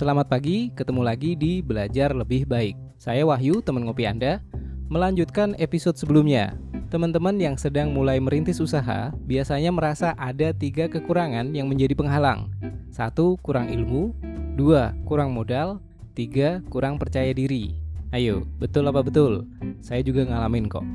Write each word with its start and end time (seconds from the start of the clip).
Selamat 0.00 0.32
pagi, 0.32 0.72
ketemu 0.72 1.04
lagi 1.04 1.36
di 1.36 1.60
Belajar 1.60 2.16
Lebih 2.16 2.48
Baik. 2.48 2.72
Saya 2.96 3.20
Wahyu, 3.28 3.60
teman 3.60 3.84
ngopi 3.84 4.08
Anda, 4.08 4.40
melanjutkan 4.88 5.52
episode 5.60 6.00
sebelumnya. 6.00 6.56
Teman-teman 6.88 7.36
yang 7.36 7.60
sedang 7.60 7.92
mulai 7.92 8.16
merintis 8.16 8.64
usaha 8.64 9.12
biasanya 9.28 9.68
merasa 9.68 10.16
ada 10.16 10.56
tiga 10.56 10.88
kekurangan 10.88 11.52
yang 11.52 11.68
menjadi 11.68 11.92
penghalang. 11.92 12.48
Satu, 12.88 13.36
kurang 13.44 13.68
ilmu. 13.68 14.16
Dua, 14.56 14.96
kurang 15.04 15.36
modal. 15.36 15.84
Tiga, 16.16 16.64
kurang 16.72 16.96
percaya 16.96 17.36
diri. 17.36 17.76
Ayo, 18.16 18.48
betul 18.56 18.88
apa 18.88 19.04
betul? 19.04 19.44
Saya 19.84 20.00
juga 20.00 20.24
ngalamin 20.24 20.64
kok. 20.72 20.86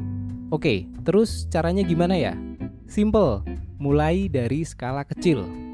Oke, 0.49 0.89
terus 1.05 1.45
caranya 1.53 1.85
gimana 1.85 2.17
ya? 2.17 2.33
Simple, 2.89 3.45
mulai 3.77 4.25
dari 4.33 4.65
skala 4.65 5.05
kecil. 5.05 5.64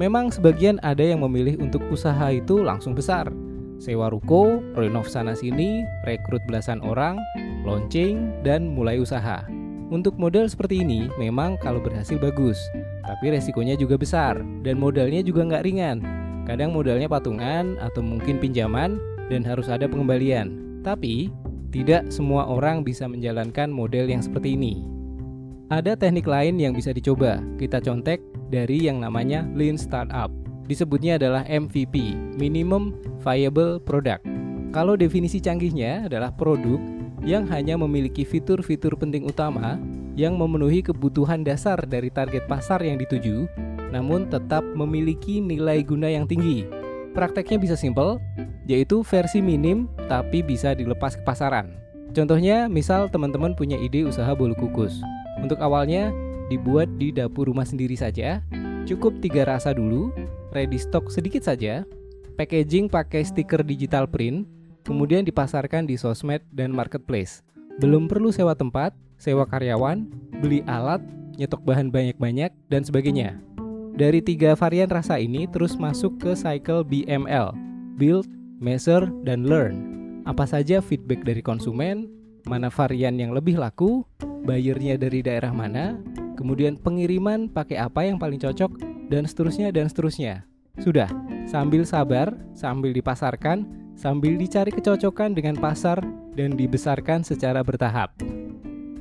Memang 0.00 0.32
sebagian 0.32 0.80
ada 0.80 1.04
yang 1.04 1.20
memilih 1.20 1.60
untuk 1.60 1.84
usaha 1.92 2.32
itu 2.32 2.64
langsung 2.64 2.96
besar. 2.96 3.28
Sewa 3.76 4.08
ruko, 4.08 4.64
renov 4.72 5.04
sana 5.04 5.36
sini, 5.36 5.84
rekrut 6.08 6.40
belasan 6.48 6.80
orang, 6.80 7.20
launching, 7.68 8.32
dan 8.40 8.72
mulai 8.72 8.96
usaha. 8.96 9.44
Untuk 9.92 10.16
model 10.16 10.48
seperti 10.48 10.80
ini 10.80 11.12
memang 11.20 11.60
kalau 11.60 11.84
berhasil 11.84 12.16
bagus, 12.16 12.56
tapi 13.04 13.36
resikonya 13.36 13.76
juga 13.76 14.00
besar 14.00 14.40
dan 14.64 14.80
modalnya 14.80 15.20
juga 15.20 15.44
nggak 15.44 15.64
ringan. 15.68 16.00
Kadang 16.48 16.72
modalnya 16.72 17.04
patungan 17.04 17.76
atau 17.84 18.00
mungkin 18.00 18.40
pinjaman 18.40 18.96
dan 19.28 19.44
harus 19.44 19.68
ada 19.68 19.84
pengembalian. 19.84 20.80
Tapi 20.80 21.28
tidak 21.68 22.08
semua 22.08 22.48
orang 22.48 22.88
bisa 22.88 23.04
menjalankan 23.04 23.68
model 23.68 24.08
yang 24.08 24.24
seperti 24.24 24.56
ini. 24.56 24.80
Ada 25.68 25.92
teknik 25.92 26.24
lain 26.24 26.56
yang 26.56 26.72
bisa 26.72 26.90
dicoba. 26.90 27.38
Kita 27.60 27.84
contek 27.84 28.29
dari 28.50 28.90
yang 28.90 29.00
namanya 29.00 29.46
Lean 29.54 29.78
Startup. 29.78 30.28
Disebutnya 30.66 31.16
adalah 31.18 31.46
MVP, 31.46 32.14
Minimum 32.38 32.94
Viable 33.22 33.78
Product. 33.82 34.22
Kalau 34.70 34.94
definisi 34.94 35.42
canggihnya 35.42 36.06
adalah 36.06 36.30
produk 36.30 36.78
yang 37.26 37.46
hanya 37.50 37.74
memiliki 37.74 38.22
fitur-fitur 38.22 38.94
penting 38.94 39.26
utama 39.26 39.78
yang 40.14 40.38
memenuhi 40.38 40.82
kebutuhan 40.82 41.42
dasar 41.42 41.78
dari 41.86 42.10
target 42.10 42.46
pasar 42.46 42.82
yang 42.82 42.98
dituju, 42.98 43.50
namun 43.90 44.30
tetap 44.30 44.62
memiliki 44.62 45.42
nilai 45.42 45.82
guna 45.82 46.06
yang 46.06 46.26
tinggi. 46.26 46.66
Prakteknya 47.10 47.58
bisa 47.58 47.74
simple, 47.74 48.22
yaitu 48.70 49.02
versi 49.02 49.42
minim 49.42 49.90
tapi 50.06 50.46
bisa 50.46 50.78
dilepas 50.78 51.18
ke 51.18 51.22
pasaran. 51.26 51.74
Contohnya, 52.14 52.66
misal 52.70 53.10
teman-teman 53.10 53.54
punya 53.54 53.78
ide 53.78 54.06
usaha 54.06 54.30
bolu 54.34 54.54
kukus. 54.54 54.98
Untuk 55.42 55.58
awalnya, 55.62 56.10
dibuat 56.50 56.90
di 56.98 57.14
dapur 57.14 57.46
rumah 57.46 57.64
sendiri 57.64 57.94
saja. 57.94 58.42
Cukup 58.84 59.22
tiga 59.22 59.46
rasa 59.46 59.70
dulu, 59.70 60.10
ready 60.50 60.76
stock 60.76 61.06
sedikit 61.08 61.46
saja, 61.46 61.86
packaging 62.34 62.90
pakai 62.90 63.22
stiker 63.22 63.62
digital 63.62 64.10
print, 64.10 64.50
kemudian 64.82 65.22
dipasarkan 65.22 65.86
di 65.86 65.94
sosmed 65.94 66.42
dan 66.50 66.74
marketplace. 66.74 67.46
Belum 67.78 68.10
perlu 68.10 68.34
sewa 68.34 68.58
tempat, 68.58 68.90
sewa 69.14 69.46
karyawan, 69.46 70.10
beli 70.42 70.66
alat, 70.66 70.98
nyetok 71.38 71.62
bahan 71.62 71.94
banyak-banyak, 71.94 72.50
dan 72.66 72.82
sebagainya. 72.82 73.38
Dari 73.94 74.18
tiga 74.24 74.56
varian 74.58 74.88
rasa 74.90 75.20
ini 75.20 75.46
terus 75.46 75.76
masuk 75.78 76.18
ke 76.18 76.32
cycle 76.34 76.82
BML, 76.82 77.52
Build, 78.00 78.26
Measure, 78.58 79.06
dan 79.22 79.44
Learn. 79.46 79.76
Apa 80.24 80.48
saja 80.48 80.80
feedback 80.80 81.24
dari 81.24 81.44
konsumen, 81.44 82.08
mana 82.48 82.72
varian 82.72 83.20
yang 83.20 83.36
lebih 83.36 83.60
laku, 83.60 84.04
bayarnya 84.44 84.96
dari 84.96 85.20
daerah 85.20 85.52
mana, 85.52 86.00
kemudian 86.40 86.80
pengiriman 86.80 87.52
pakai 87.52 87.76
apa 87.76 88.08
yang 88.08 88.16
paling 88.16 88.40
cocok, 88.40 88.72
dan 89.12 89.28
seterusnya 89.28 89.68
dan 89.68 89.92
seterusnya. 89.92 90.48
Sudah, 90.80 91.12
sambil 91.44 91.84
sabar, 91.84 92.32
sambil 92.56 92.96
dipasarkan, 92.96 93.68
sambil 93.92 94.40
dicari 94.40 94.72
kecocokan 94.72 95.36
dengan 95.36 95.60
pasar 95.60 96.00
dan 96.32 96.56
dibesarkan 96.56 97.20
secara 97.20 97.60
bertahap. 97.60 98.16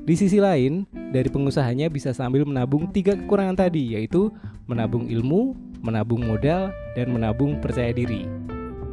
Di 0.04 0.18
sisi 0.18 0.42
lain, 0.42 0.90
dari 1.14 1.30
pengusahanya 1.30 1.88
bisa 1.88 2.12
sambil 2.12 2.44
menabung 2.44 2.90
tiga 2.92 3.14
kekurangan 3.16 3.56
tadi, 3.56 3.96
yaitu 3.96 4.34
menabung 4.66 5.06
ilmu, 5.06 5.56
menabung 5.86 6.26
modal, 6.26 6.74
dan 6.98 7.14
menabung 7.14 7.62
percaya 7.62 7.94
diri. 7.94 8.26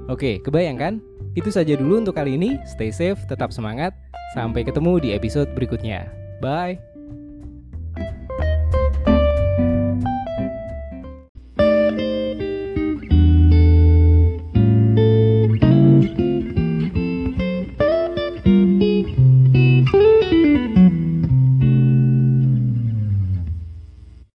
Oke, 0.07 0.39
kebayang 0.45 0.79
kan? 0.79 0.95
Itu 1.33 1.49
saja 1.49 1.75
dulu 1.75 2.05
untuk 2.05 2.15
kali 2.15 2.37
ini. 2.37 2.61
Stay 2.69 2.93
safe, 2.93 3.25
tetap 3.27 3.51
semangat. 3.51 3.97
Sampai 4.37 4.63
ketemu 4.63 5.01
di 5.01 5.09
episode 5.17 5.51
berikutnya. 5.57 6.09
Bye. 6.45 6.96